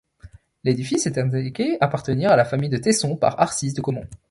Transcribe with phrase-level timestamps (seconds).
[0.63, 4.07] L’édifice est indiqué appartenir à la famille de Tesson par Arcisse de Caumont.